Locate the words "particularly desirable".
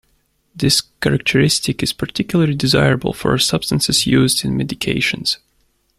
1.93-3.13